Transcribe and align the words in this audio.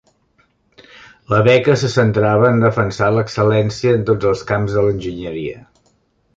La 1.33 1.41
beca 1.47 1.75
se 1.81 1.91
centrava 1.97 2.49
en 2.55 2.65
defensar 2.65 3.11
l'excel·lència 3.19 3.95
en 3.99 4.09
tots 4.11 4.33
els 4.33 4.45
camps 4.53 4.77
de 4.79 4.87
l'enginyeria. 4.89 5.65